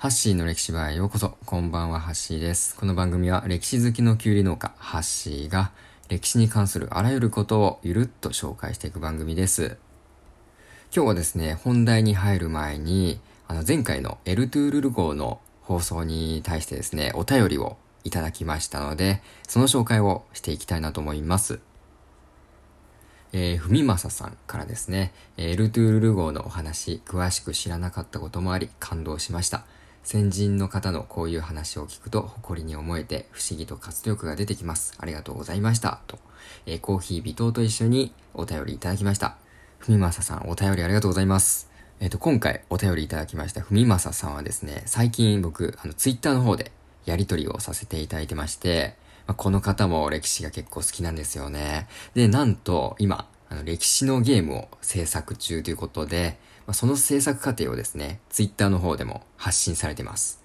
[0.00, 1.36] ハッシーの歴史場へようこそ。
[1.44, 2.74] こんばんは、ハッシーです。
[2.74, 5.72] この番組は歴史好きのキュウリ農家、ハッシーが
[6.08, 9.76] 歴史に関するあらゆることをゆるっと紹介していく番組です。
[10.96, 21.60] 今日はですね、本題に入る前に、あの前回のエルトゥールル号の放送に対してですね、お便りをいただきましたので、その紹介をしていきたいなと思います。
[23.34, 29.66] えー、ふみまささんからですね、エルトゥールル号のお話、詳しく知らなかったこともあり、感動しました。
[30.02, 34.94] 先人の方のこういう話を聞くと誇りに思えて不思議と活力が出てきます。
[34.98, 36.00] ありがとうございました。
[36.06, 36.18] と、
[36.66, 39.36] えー、コーヒー微糖と一緒にお便りいただきました。
[39.78, 41.70] ふみまささん、お便りありがとうございます。
[42.00, 46.72] えっ、ー、と、今回お便りいただきましたふみまささんはですね、最近僕、あの、ツイッターの方で
[47.04, 48.96] やりとりをさせていただいてまして、
[49.26, 51.88] まあ、この方も歴史が結構好きなんですよね。
[52.14, 60.40] で、なんと、今、あの、歴史のゲームを制作中ということで、まあ、その制作過程をですね、ツイッターの方でも発信されてます。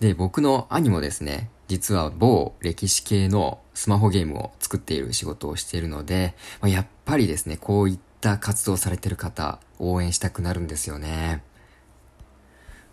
[0.00, 11.44] で、僕の兄もですね、実は某歴史系のスマホゲームを作っている仕事をしているので、まあ、やっぱりですね、こういった活動されている方、応援したくなるんですよね。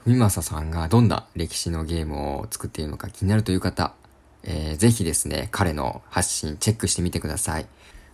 [0.03, 3.93] ふみまささんがどんな歴史のゲームを作っているのか気になるという方、
[4.43, 7.65] えー、ぜひですね、彼の発信チェックしてみてください。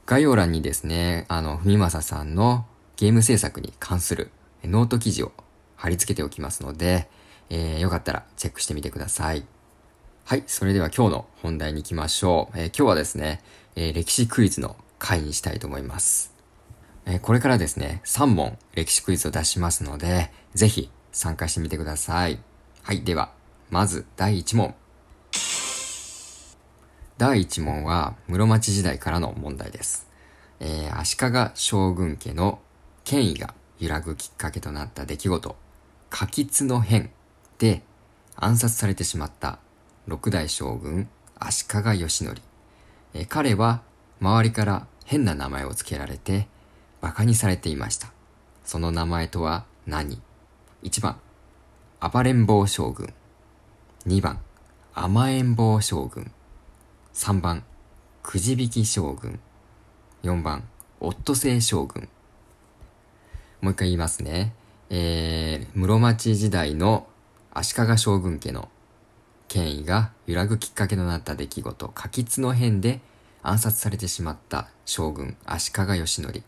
[0.06, 2.66] 概要欄にですね、あの、ふみまささんの
[2.98, 4.32] ゲーム制作に関する
[4.64, 5.32] ノート記事を
[5.78, 7.10] 貼り付けておきますので、
[7.50, 9.46] えー、よかったらチェックしてみてください。
[10.26, 12.58] はい、それでは今日の本題に行きましょう。
[12.58, 13.42] えー、今日はですね、
[13.76, 16.34] えー、歴史クイズの回にしたいと思います。
[17.06, 22.40] えー、これからですね、3問歴史クイズを出しますので、ぜひ参加してみてください。
[22.82, 23.32] はい、では、
[23.70, 24.76] まず第1問。
[27.24, 30.10] 第1問は室町時代からの問題です。
[30.60, 32.60] えー、足利将軍家の
[33.06, 35.56] 権威が揺らぐきっかけとなった出来事、
[36.10, 37.12] 柿津の変
[37.60, 37.82] で
[38.36, 39.60] 暗殺されてしまった
[40.06, 41.08] 六代将軍
[41.40, 42.42] 足利義則。
[43.14, 43.84] え彼は
[44.20, 46.50] 周りから変な名前を付けられて
[47.02, 48.12] 馬鹿にされていました。
[48.66, 50.22] その名前とは何
[50.84, 51.18] ?1 番、
[52.02, 53.14] 暴れん坊将軍。
[54.08, 54.42] 2番、
[54.94, 56.30] 甘えん坊将軍。
[57.14, 57.64] 3番、
[58.24, 59.40] くじ引き将軍。
[60.24, 60.64] 4番、
[61.00, 62.10] オットセイ将軍。
[63.62, 64.56] もう一回言いますね。
[64.90, 67.06] えー、室町時代の
[67.54, 68.68] 足利将軍家の
[69.48, 73.00] 権威が揺らぐきっかけとなった出来事、柿津の変で
[73.44, 76.42] 暗殺されてしまった将軍足利義則。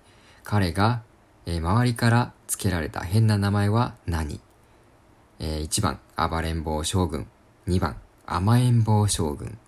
[0.44, 1.04] 彼が、
[1.46, 4.42] えー、周りから付けられた変な名前は何？
[5.38, 7.28] えー、1番、暴れん坊将軍。
[7.68, 9.60] 2番、甘えん坊将軍。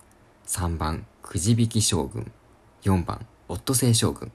[0.48, 2.32] 3番、くじ引き将軍。
[2.80, 4.32] 4番、オットセイ将軍。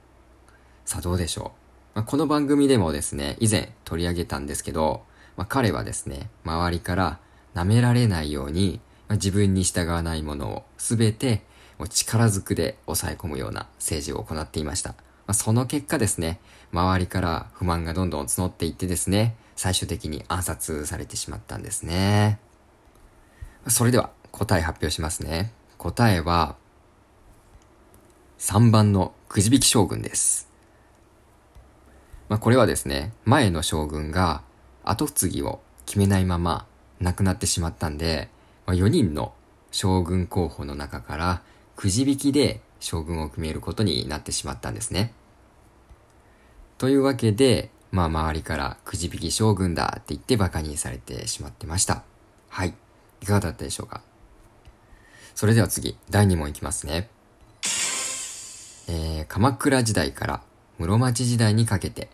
[0.84, 1.50] さあどうでしょ
[1.94, 5.02] うまあ、この番組でもですね、以前取り上げたんですけど、
[5.36, 7.18] まあ、彼はですね、周りから
[7.56, 11.42] 舐められないように、まあ、自分に従わないものをすべて
[11.80, 14.90] もう力ずくで抑え込むような政治を行っていました。
[14.90, 14.96] ま
[15.32, 16.38] あ、その結果ですね、
[16.70, 22.38] 周りから不満がどんどん募っていってですね、最終的に暗殺されてしまったんですね。
[23.66, 25.52] それでは答え発表しますね。
[25.78, 26.56] 答えは、
[28.38, 30.50] 3番のくじ引き将軍です。
[32.28, 34.42] まあ、これはですね、前の将軍が
[34.82, 36.66] 後継ぎを決めないまま
[37.00, 38.28] 亡くなってしまったんで、
[38.66, 39.34] まあ、4人の
[39.70, 41.42] 将軍候補の中から
[41.76, 45.12] くじ引きで将軍を決めることになってしまったんですね。
[46.78, 52.02] というわけで、まあ周りからくじ引き将軍だって言って馬鹿にされてしまってました。
[52.48, 52.74] はい。
[53.20, 54.02] いかがだったでしょうか？
[55.34, 57.08] それでは次、第2問いきますね。
[58.86, 60.42] えー、鎌倉時代から
[60.78, 62.08] 室町時代にかけて、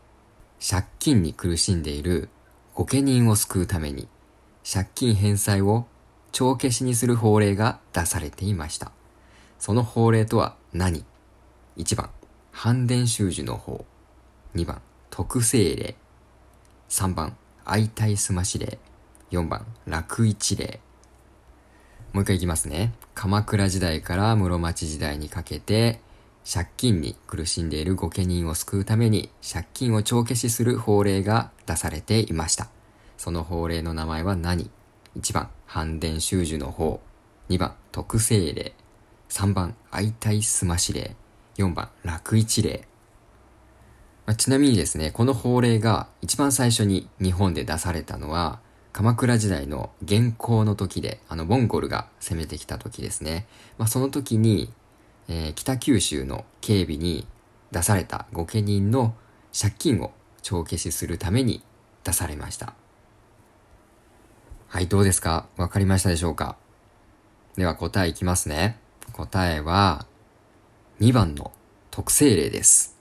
[0.66, 2.30] 借金に苦しんでいる
[2.74, 4.08] 御家人を救うために、
[4.70, 5.86] 借金返済を
[6.32, 8.90] 帳消しにする法令が出されていました。
[9.58, 11.04] その法令とは何
[11.76, 12.10] ?1 番、
[12.52, 13.84] 反伝習字の法。
[14.54, 15.94] 2番、特性令。
[16.88, 17.36] 3番、
[17.66, 18.78] 相対すまし令。
[19.30, 20.80] 4番、楽一令。
[22.12, 22.92] もう一回いきますね。
[23.14, 26.00] 鎌倉時代から室町時代にかけて、
[26.50, 32.68] 借金に苦しんでいる御家人を救うために借金を帳消しする法令が出されていました。
[33.16, 34.70] その法令の名前は何
[35.16, 37.00] ?1 番、反伝収受の法。
[37.48, 38.74] 2番、特性令。
[39.28, 41.14] 3番、相対すまし令。
[41.58, 42.88] 4番、楽一令。
[44.26, 48.60] まあ、ちなみにですね、この法令が一番最初に日本で出されたのは、
[48.92, 53.46] 鎌倉時代の元寇の時で、あの、モンゴルが攻めてきた時ですね。
[53.78, 54.72] まあ、その時に、
[55.28, 57.26] えー、北九州の警備に
[57.70, 59.14] 出された御家人の
[59.58, 61.62] 借金を帳消しするために
[62.02, 62.74] 出されました。
[64.66, 65.46] はい、どうですか？
[65.56, 66.56] わかりましたでしょうか？
[67.56, 68.78] では答えいきますね。
[69.12, 70.06] 答えは、
[71.00, 71.52] 2番の
[71.90, 72.96] 特性例です。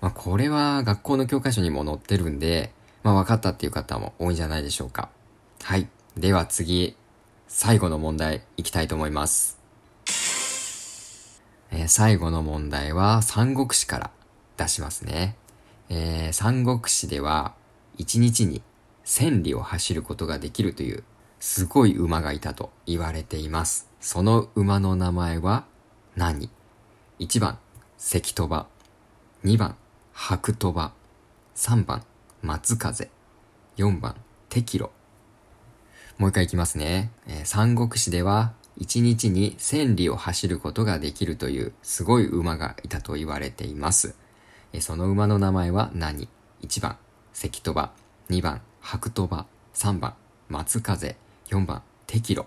[0.00, 2.72] まあ、これは学校の教科書にも載ってるんで、
[3.06, 5.10] まあ、分かったっていう方も多いんじゃないでしょうか。
[5.62, 5.86] はい。
[6.16, 6.96] では次、
[7.46, 9.60] 最後の問題いきたいと思います。
[11.70, 14.10] えー、最後の問題は三国志から
[14.56, 15.36] 出しますね。
[15.88, 17.54] えー、三国志では
[17.98, 18.60] 1日に
[19.04, 21.04] 千里を走ることができるという
[21.38, 23.88] すごい馬がいたと言われています。
[24.00, 25.64] その馬の名前は
[26.16, 26.50] 何
[27.20, 27.60] ?1 番、
[27.98, 28.66] 関戸場。
[29.44, 29.76] 2番、
[30.12, 30.92] 白鳥場。
[31.54, 32.02] 3番、
[32.46, 33.10] 松風。
[33.76, 34.14] 4番、
[34.48, 34.90] 適路。
[36.16, 37.10] もう一回いきますね。
[37.26, 44.14] えー、三国志では1日に千里を走ることができるというすごい馬がいたと言われています。
[44.72, 46.28] えー、その馬の名前は何
[46.62, 46.98] ?1 番、
[47.32, 47.90] 関戸場。
[48.30, 49.46] 2番、白鳥場。
[49.74, 50.14] 3番、
[50.48, 51.16] 松風。
[51.48, 52.44] 4番、適路。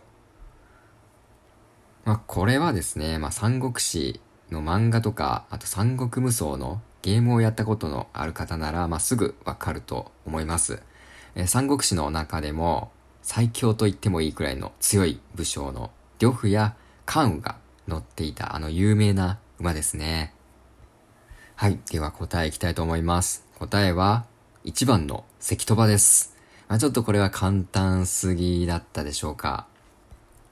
[2.06, 10.82] まあ、これはですね、まあ、三国志の漫画とか、あと三国無双のゲームをやったことのある方なら、まあ、すぐわかると思います。
[11.36, 12.92] えー、三国志の中でも、
[13.22, 16.76] 最強と言ってもいいくらいの強い武将の呂布や
[17.06, 17.58] 関羽が
[17.88, 20.34] 乗っていたあの有名な馬ですね。
[21.56, 21.80] はい。
[21.92, 23.46] では答えいきたいと思います。
[23.60, 24.26] 答えは
[24.66, 26.36] 1番の関戸場です。
[26.68, 29.68] まあ、ちょっとこれは簡単すぎだったでしょうか。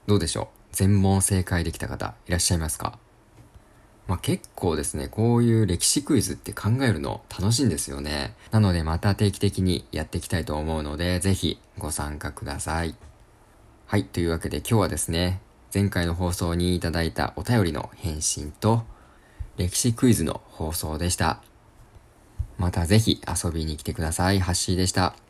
[0.06, 0.46] どうでしょう？
[0.72, 2.98] 全問正解できた方いらっしゃいますか？
[4.08, 8.34] まあ、結構ですね、こういう歴史クイズって考えるの楽しいんですよね。
[8.50, 12.96] なのでまた定期的にやっていきたいと思うので、ぜひご参加ください。
[13.86, 18.84] はい、というわけで今日はですね、前回の放送にいただいたお便りの返信と、
[19.58, 21.42] 歴史クイズの放送でした。
[22.56, 24.40] またぜひ遊びに来てください。
[24.40, 25.27] ハッシーでした。